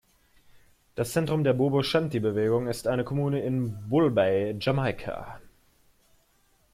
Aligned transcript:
Das 0.95 1.11
Zentrum 1.11 1.43
der 1.43 1.53
Bobo-Shanti-Bewegung 1.53 2.65
ist 2.65 2.87
eine 2.87 3.03
Kommune 3.03 3.43
in 3.43 3.87
Bull 3.87 4.09
Bay, 4.09 4.57
Jamaika. 4.59 5.39